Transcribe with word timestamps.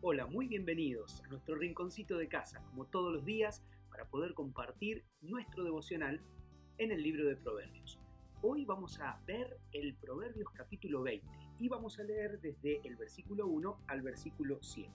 Hola, 0.00 0.26
muy 0.26 0.46
bienvenidos 0.46 1.24
a 1.24 1.26
nuestro 1.26 1.56
rinconcito 1.56 2.18
de 2.18 2.28
casa, 2.28 2.62
como 2.70 2.86
todos 2.86 3.12
los 3.12 3.24
días, 3.24 3.64
para 3.90 4.04
poder 4.04 4.32
compartir 4.32 5.04
nuestro 5.22 5.64
devocional 5.64 6.20
en 6.78 6.92
el 6.92 7.02
libro 7.02 7.26
de 7.26 7.34
Proverbios. 7.34 7.98
Hoy 8.40 8.64
vamos 8.64 9.00
a 9.00 9.20
ver 9.26 9.58
el 9.72 9.96
Proverbios 9.96 10.50
capítulo 10.54 11.02
20 11.02 11.26
y 11.58 11.68
vamos 11.68 11.98
a 11.98 12.04
leer 12.04 12.40
desde 12.40 12.80
el 12.86 12.94
versículo 12.94 13.48
1 13.48 13.86
al 13.88 14.02
versículo 14.02 14.62
7. 14.62 14.88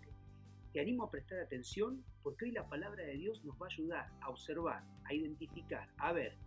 Te 0.72 0.80
animo 0.80 1.04
a 1.04 1.12
prestar 1.12 1.40
atención 1.42 2.02
porque 2.24 2.46
hoy 2.46 2.52
la 2.52 2.70
palabra 2.70 3.04
de 3.04 3.18
Dios 3.18 3.44
nos 3.44 3.62
va 3.62 3.66
a 3.66 3.74
ayudar 3.74 4.10
a 4.22 4.30
observar, 4.30 4.86
a 5.04 5.14
identificar, 5.14 5.90
a 5.98 6.14
ver 6.14 6.38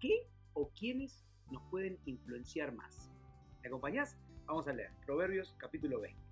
qué 0.00 0.26
o 0.54 0.70
quiénes 0.70 1.22
nos 1.50 1.62
pueden 1.70 1.98
influenciar 2.06 2.72
más. 2.72 3.10
¿Me 3.60 3.68
acompañás? 3.68 4.16
Vamos 4.46 4.66
a 4.68 4.72
leer 4.72 4.92
Proverbios 5.04 5.54
capítulo 5.58 6.00
20. 6.00 6.25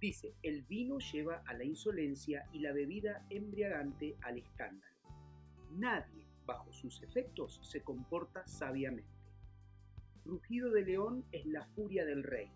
Dice, 0.00 0.34
el 0.42 0.62
vino 0.62 0.98
lleva 0.98 1.42
a 1.46 1.52
la 1.52 1.64
insolencia 1.64 2.48
y 2.52 2.60
la 2.60 2.72
bebida 2.72 3.26
embriagante 3.28 4.16
al 4.22 4.38
escándalo. 4.38 4.96
Nadie 5.72 6.26
bajo 6.46 6.72
sus 6.72 7.02
efectos 7.02 7.60
se 7.62 7.82
comporta 7.82 8.46
sabiamente. 8.46 9.20
Rugido 10.24 10.70
de 10.70 10.82
león 10.82 11.26
es 11.32 11.44
la 11.44 11.66
furia 11.66 12.06
del 12.06 12.22
rey. 12.22 12.50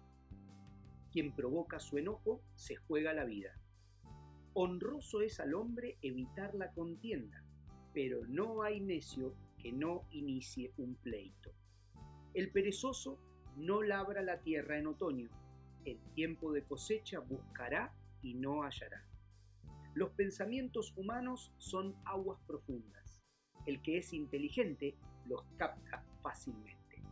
Quien 1.12 1.34
provoca 1.34 1.78
su 1.80 1.98
enojo 1.98 2.40
se 2.54 2.76
juega 2.76 3.12
la 3.12 3.24
vida. 3.24 3.60
Honroso 4.54 5.20
es 5.20 5.38
al 5.38 5.54
hombre 5.54 5.98
evitar 6.00 6.54
la 6.54 6.72
contienda, 6.72 7.44
pero 7.92 8.26
no 8.26 8.62
hay 8.62 8.80
necio 8.80 9.34
que 9.58 9.70
no 9.70 10.06
inicie 10.10 10.72
un 10.78 10.94
pleito. 10.94 11.52
El 12.32 12.50
perezoso 12.50 13.18
no 13.56 13.82
labra 13.82 14.22
la 14.22 14.40
tierra 14.40 14.78
en 14.78 14.86
otoño, 14.86 15.30
en 15.84 15.98
tiempo 16.14 16.52
de 16.52 16.64
cosecha 16.64 17.20
buscará 17.20 17.92
y 18.22 18.34
no 18.34 18.62
hallará. 18.62 19.04
Los 19.94 20.10
pensamientos 20.10 20.92
humanos 20.96 21.52
son 21.58 21.94
aguas 22.04 22.40
profundas. 22.46 23.20
El 23.66 23.80
que 23.80 23.98
es 23.98 24.12
inteligente 24.12 24.96
los 25.26 25.44
capta 25.56 26.04
fácilmente. 26.22 27.02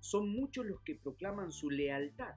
Son 0.00 0.28
muchos 0.28 0.66
los 0.66 0.80
que 0.80 0.96
proclaman 0.96 1.52
su 1.52 1.70
lealtad, 1.70 2.34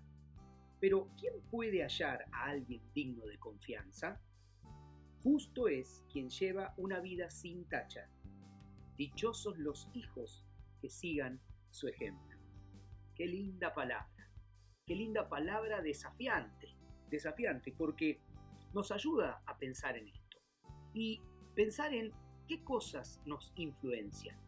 pero 0.79 1.09
¿quién 1.19 1.33
puede 1.49 1.81
hallar 1.81 2.25
a 2.31 2.45
alguien 2.45 2.81
digno 2.93 3.25
de 3.25 3.37
confianza? 3.39 4.21
Justo 5.23 5.67
es 5.67 6.03
quien 6.11 6.29
lleva 6.29 6.73
una 6.77 6.99
vida 6.99 7.29
sin 7.29 7.65
tacha. 7.65 8.09
Dichosos 8.97 9.57
los 9.57 9.89
hijos 9.93 10.45
que 10.79 10.89
sigan 10.89 11.41
su 11.71 11.87
ejemplo. 11.87 12.37
Qué 13.15 13.25
linda 13.25 13.73
palabra. 13.73 14.16
Qué 14.87 14.95
linda 14.95 15.27
palabra 15.27 15.81
desafiante, 15.81 16.73
desafiante, 17.09 17.73
porque 17.77 18.21
nos 18.73 18.89
ayuda 18.93 19.43
a 19.45 19.57
pensar 19.57 19.97
en 19.97 20.07
esto 20.07 20.37
y 20.93 21.21
pensar 21.55 21.93
en 21.93 22.13
qué 22.47 22.63
cosas 22.63 23.21
nos 23.25 23.51
influencian, 23.57 24.39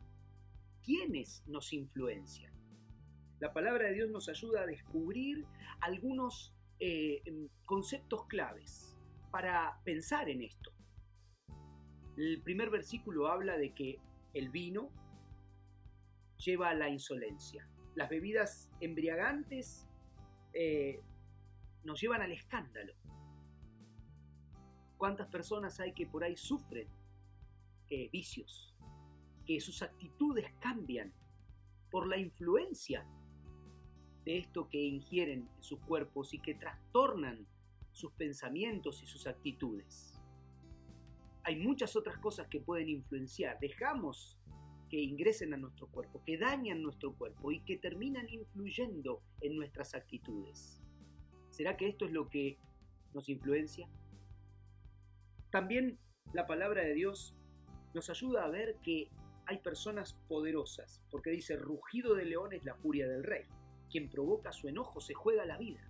quiénes 0.82 1.44
nos 1.46 1.74
influencian. 1.74 2.54
La 3.42 3.52
palabra 3.52 3.88
de 3.88 3.96
Dios 3.96 4.12
nos 4.12 4.30
ayuda 4.30 4.62
a 4.62 4.66
descubrir 4.66 5.46
algunos 5.82 6.56
eh, 6.80 7.22
conceptos 7.66 8.26
claves 8.28 8.98
para 9.32 9.82
pensar 9.84 10.30
en 10.30 10.44
esto. 10.44 10.72
El 12.16 12.42
primer 12.44 12.70
versículo 12.70 13.28
habla 13.28 13.58
de 13.58 13.74
que 13.74 14.00
el 14.34 14.48
vino 14.52 14.90
lleva 16.38 16.70
a 16.70 16.76
la 16.76 16.88
insolencia. 16.88 17.70
Las 17.96 18.10
bebidas 18.10 18.70
embriagantes 18.80 19.89
eh, 20.54 21.02
nos 21.84 22.00
llevan 22.02 22.22
al 22.22 22.32
escándalo. 22.32 22.94
¿Cuántas 24.98 25.28
personas 25.28 25.80
hay 25.80 25.94
que 25.94 26.06
por 26.08 26.24
ahí 26.24 26.36
sufren 26.36 26.88
vicios? 28.12 28.76
Que 29.46 29.60
sus 29.60 29.82
actitudes 29.82 30.54
cambian 30.60 31.14
por 31.90 32.08
la 32.08 32.18
influencia 32.18 33.06
de 34.26 34.38
esto 34.38 34.70
que 34.70 34.84
ingieren 34.84 35.50
en 35.56 35.64
sus 35.64 35.80
cuerpos 35.80 36.34
y 36.34 36.40
que 36.40 36.56
trastornan 36.56 37.48
sus 37.92 38.12
pensamientos 38.14 39.02
y 39.02 39.08
sus 39.08 39.28
actitudes. 39.28 40.14
Hay 41.44 41.56
muchas 41.58 41.96
otras 41.96 42.18
cosas 42.20 42.48
que 42.48 42.60
pueden 42.60 42.90
influenciar. 42.90 43.60
Dejamos 43.60 44.38
que 44.90 44.98
ingresen 44.98 45.54
a 45.54 45.58
nuestro 45.58 45.88
cuerpo, 45.88 46.24
que 46.26 46.38
dañan 46.38 46.82
nuestro 46.82 47.14
cuerpo 47.14 47.52
y 47.52 47.62
que 47.62 47.78
terminan 47.78 48.28
influyendo 48.30 49.22
en 49.42 49.56
nuestras 49.56 49.94
actitudes. 49.94 50.82
¿Será 51.50 51.78
que 51.78 51.88
esto 51.88 52.06
es 52.06 52.12
lo 52.12 52.30
que 52.30 52.58
nos 53.14 53.30
influencia? 53.30 53.88
También 55.52 56.00
la 56.34 56.48
palabra 56.48 56.84
de 56.84 56.94
Dios 56.94 57.36
nos 57.94 58.10
ayuda 58.10 58.46
a 58.46 58.50
ver 58.50 58.78
que 58.84 59.10
hay 59.46 59.58
personas 59.58 60.14
poderosas, 60.28 61.02
porque 61.10 61.32
dice, 61.32 61.56
rugido 61.56 62.14
de 62.14 62.26
león 62.26 62.54
es 62.54 62.64
la 62.64 62.76
furia 62.76 63.08
del 63.08 63.24
rey. 63.24 63.46
Quien 63.90 64.10
provoca 64.10 64.52
su 64.52 64.68
enojo 64.68 65.02
se 65.02 65.16
juega 65.16 65.46
la 65.46 65.58
vida. 65.58 65.82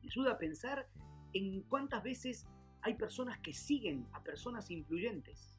Me 0.00 0.08
ayuda 0.08 0.32
a 0.32 0.38
pensar 0.38 0.88
en 1.32 1.62
cuántas 1.62 2.04
veces 2.04 2.46
hay 2.82 2.94
personas 2.94 3.40
que 3.40 3.52
siguen 3.52 4.06
a 4.12 4.22
personas 4.22 4.70
influyentes, 4.70 5.58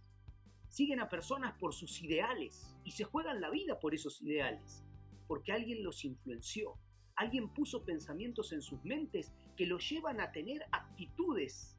siguen 0.74 1.00
a 1.00 1.08
personas 1.08 1.54
por 1.60 1.72
sus 1.72 2.02
ideales 2.02 2.76
y 2.84 2.90
se 2.90 3.04
juegan 3.04 3.42
la 3.42 3.52
vida 3.52 3.80
por 3.80 3.94
esos 3.94 4.20
ideales, 4.24 4.84
porque 5.28 5.52
alguien 5.52 5.84
los 5.84 6.04
influenció, 6.04 6.80
alguien 7.16 7.54
puso 7.54 7.86
pensamientos 7.86 8.52
en 8.54 8.64
sus 8.64 8.84
mentes 8.84 9.32
que 9.56 9.68
los 9.68 9.88
llevan 9.88 10.20
a 10.20 10.32
tener 10.32 10.64
actitudes 10.72 11.78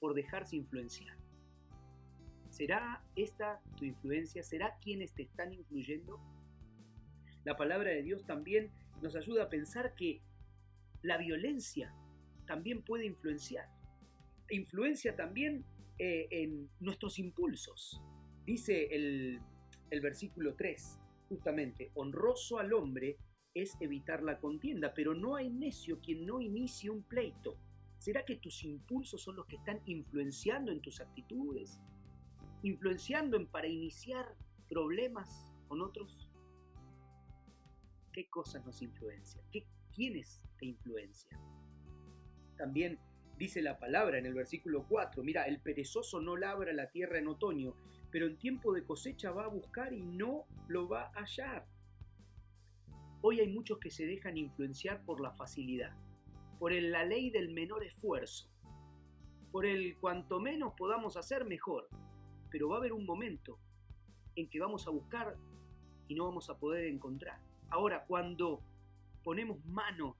por 0.00 0.12
dejarse 0.12 0.56
influenciar. 0.56 1.16
¿Será 2.50 3.04
esta 3.14 3.62
tu 3.76 3.84
influencia? 3.84 4.42
¿Será 4.42 4.76
quienes 4.80 5.14
te 5.14 5.22
están 5.22 5.52
influyendo? 5.52 6.18
La 7.44 7.56
palabra 7.56 7.90
de 7.90 8.02
Dios 8.02 8.26
también 8.26 8.72
nos 9.02 9.14
ayuda 9.14 9.44
a 9.44 9.48
pensar 9.48 9.94
que 9.94 10.20
la 11.02 11.16
violencia 11.16 11.94
también 12.44 12.82
puede 12.82 13.06
influenciar. 13.06 13.68
Influencia 14.50 15.14
también 15.14 15.64
eh, 15.98 16.26
en 16.30 16.68
nuestros 16.80 17.18
impulsos. 17.18 18.00
Dice 18.44 18.86
el, 18.90 19.40
el 19.90 20.00
versículo 20.00 20.54
3, 20.54 20.98
justamente, 21.28 21.90
honroso 21.94 22.58
al 22.58 22.72
hombre 22.72 23.16
es 23.54 23.76
evitar 23.80 24.22
la 24.22 24.40
contienda, 24.40 24.92
pero 24.94 25.14
no 25.14 25.36
hay 25.36 25.48
necio 25.48 26.00
quien 26.00 26.26
no 26.26 26.40
inicie 26.40 26.90
un 26.90 27.02
pleito. 27.02 27.56
¿Será 27.98 28.24
que 28.24 28.36
tus 28.36 28.64
impulsos 28.64 29.22
son 29.22 29.36
los 29.36 29.46
que 29.46 29.56
están 29.56 29.80
influenciando 29.86 30.72
en 30.72 30.80
tus 30.80 31.00
actitudes? 31.00 31.80
¿Influenciando 32.62 33.36
en 33.36 33.46
para 33.46 33.68
iniciar 33.68 34.26
problemas 34.68 35.46
con 35.68 35.80
otros? 35.80 36.28
¿Qué 38.12 38.28
cosas 38.28 38.64
nos 38.66 38.82
influencian? 38.82 39.44
¿Qué, 39.50 39.66
¿Quiénes 39.94 40.42
te 40.58 40.66
influencian? 40.66 41.40
También 42.56 42.98
Dice 43.36 43.62
la 43.62 43.78
palabra 43.78 44.18
en 44.18 44.26
el 44.26 44.34
versículo 44.34 44.86
4, 44.88 45.22
mira, 45.24 45.44
el 45.44 45.60
perezoso 45.60 46.20
no 46.20 46.36
labra 46.36 46.72
la 46.72 46.90
tierra 46.90 47.18
en 47.18 47.26
otoño, 47.26 47.74
pero 48.10 48.26
en 48.26 48.38
tiempo 48.38 48.72
de 48.72 48.84
cosecha 48.84 49.32
va 49.32 49.44
a 49.44 49.48
buscar 49.48 49.92
y 49.92 50.02
no 50.02 50.46
lo 50.68 50.88
va 50.88 51.06
a 51.06 51.20
hallar. 51.20 51.66
Hoy 53.22 53.40
hay 53.40 53.48
muchos 53.48 53.78
que 53.78 53.90
se 53.90 54.06
dejan 54.06 54.36
influenciar 54.36 55.04
por 55.04 55.20
la 55.20 55.32
facilidad, 55.32 55.96
por 56.60 56.72
la 56.72 57.04
ley 57.04 57.30
del 57.30 57.52
menor 57.52 57.82
esfuerzo, 57.84 58.48
por 59.50 59.66
el 59.66 59.96
cuanto 59.98 60.38
menos 60.38 60.74
podamos 60.76 61.16
hacer 61.16 61.44
mejor. 61.44 61.88
Pero 62.50 62.68
va 62.68 62.76
a 62.76 62.78
haber 62.78 62.92
un 62.92 63.04
momento 63.04 63.58
en 64.36 64.48
que 64.48 64.60
vamos 64.60 64.86
a 64.86 64.90
buscar 64.90 65.36
y 66.06 66.14
no 66.14 66.26
vamos 66.26 66.50
a 66.50 66.58
poder 66.58 66.84
encontrar. 66.86 67.40
Ahora, 67.70 68.04
cuando 68.06 68.62
ponemos 69.24 69.64
mano 69.64 70.16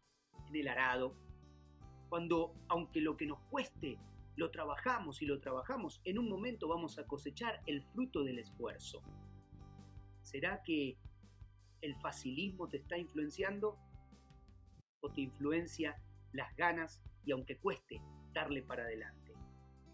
en 0.49 0.57
el 0.57 0.67
arado, 0.67 1.15
cuando, 2.09 2.55
aunque 2.69 3.01
lo 3.01 3.17
que 3.17 3.27
nos 3.27 3.41
cueste, 3.51 3.99
lo 4.37 4.51
trabajamos 4.51 5.23
y 5.23 5.27
lo 5.27 5.41
trabajamos, 5.41 6.01
en 6.05 6.19
un 6.19 6.29
momento 6.29 6.69
vamos 6.69 6.99
a 6.99 7.07
cosechar 7.07 7.61
el 7.67 7.83
fruto 7.83 8.25
del 8.25 8.39
esfuerzo. 8.39 9.03
¿Será 10.23 10.63
que 10.65 10.97
el 11.83 11.95
facilismo 11.97 12.69
te 12.69 12.79
está 12.79 12.99
influenciando? 12.99 13.79
¿O 15.01 15.13
te 15.13 15.21
influencia 15.21 15.97
las 16.33 16.55
ganas 16.57 17.01
y 17.25 17.33
aunque 17.33 17.59
cueste, 17.59 18.01
darle 18.33 18.63
para 18.63 18.85
adelante? 18.85 19.33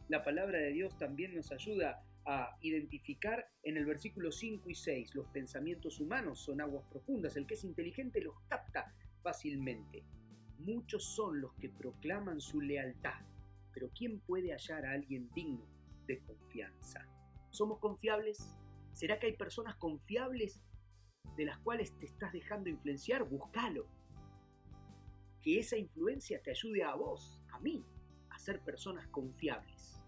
La 0.09 0.25
palabra 0.25 0.59
de 0.59 0.73
Dios 0.73 0.97
también 0.99 1.35
nos 1.35 1.53
ayuda 1.53 2.03
a 2.27 2.57
identificar 2.61 3.47
en 3.63 3.77
el 3.77 3.87
versículo 3.87 4.31
5 4.31 4.69
y 4.69 4.75
6 4.75 5.15
los 5.15 5.27
pensamientos 5.29 6.01
humanos 6.01 6.41
son 6.41 6.61
aguas 6.61 6.85
profundas, 6.91 7.37
el 7.37 7.47
que 7.47 7.55
es 7.55 7.65
inteligente 7.65 8.21
los 8.21 8.35
capta 8.49 8.95
fácilmente. 9.23 10.05
Muchos 10.61 11.05
son 11.05 11.41
los 11.41 11.55
que 11.55 11.69
proclaman 11.69 12.41
su 12.41 12.61
lealtad, 12.61 13.21
pero 13.73 13.91
¿quién 13.95 14.21
puede 14.21 14.53
hallar 14.53 14.87
a 14.87 14.93
alguien 14.93 15.31
digno 15.35 15.67
de 16.07 16.21
confianza? 16.21 17.07
¿Somos 17.51 17.79
confiables? 17.79 18.57
¿Será 18.93 19.19
que 19.19 19.27
hay 19.27 19.37
personas 19.37 19.77
confiables 19.77 20.63
de 21.37 21.45
las 21.45 21.59
cuales 21.59 21.97
te 21.99 22.07
estás 22.07 22.33
dejando 22.33 22.71
influenciar? 22.71 23.25
Búscalo. 23.25 23.87
Que 25.43 25.59
esa 25.59 25.77
influencia 25.77 26.43
te 26.43 26.51
ayude 26.51 26.85
a 26.85 26.95
vos, 26.95 27.43
a 27.53 27.59
mí, 27.61 27.85
ser 28.41 28.61
personas 28.61 29.07
confiables. 29.09 30.03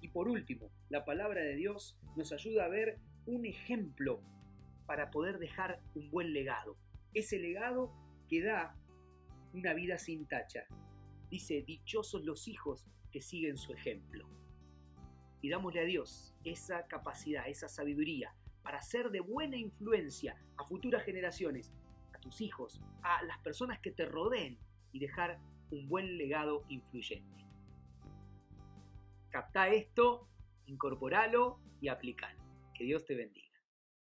Y 0.00 0.08
por 0.08 0.28
último, 0.28 0.70
la 0.88 1.04
palabra 1.04 1.40
de 1.42 1.54
Dios 1.54 1.96
nos 2.16 2.32
ayuda 2.32 2.64
a 2.64 2.68
ver 2.68 2.98
un 3.24 3.46
ejemplo 3.46 4.20
para 4.84 5.10
poder 5.10 5.38
dejar 5.38 5.80
un 5.94 6.10
buen 6.10 6.32
legado. 6.32 6.76
Ese 7.14 7.38
legado 7.38 7.92
que 8.28 8.42
da 8.42 8.76
una 9.54 9.74
vida 9.74 9.98
sin 9.98 10.26
tacha. 10.26 10.66
Dice, 11.30 11.62
dichosos 11.62 12.24
los 12.24 12.48
hijos 12.48 12.86
que 13.10 13.22
siguen 13.22 13.56
su 13.56 13.72
ejemplo. 13.72 14.26
Y 15.40 15.48
dámosle 15.48 15.80
a 15.80 15.84
Dios 15.84 16.34
esa 16.44 16.86
capacidad, 16.86 17.48
esa 17.48 17.68
sabiduría 17.68 18.34
para 18.62 18.80
ser 18.80 19.10
de 19.10 19.20
buena 19.20 19.56
influencia 19.56 20.36
a 20.56 20.64
futuras 20.64 21.02
generaciones, 21.04 21.72
a 22.14 22.18
tus 22.18 22.40
hijos, 22.40 22.80
a 23.02 23.22
las 23.24 23.38
personas 23.38 23.80
que 23.80 23.90
te 23.90 24.06
rodeen 24.06 24.58
y 24.92 25.00
dejar 25.00 25.40
un 25.70 25.88
buen 25.88 26.16
legado 26.16 26.64
influyente. 26.68 27.44
Capta 29.30 29.68
esto, 29.68 30.28
incorporalo 30.66 31.58
y 31.80 31.88
aplicalo. 31.88 32.40
Que 32.74 32.84
Dios 32.84 33.04
te 33.04 33.14
bendiga. 33.14 33.51